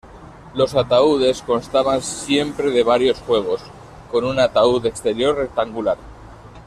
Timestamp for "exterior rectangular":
4.87-5.99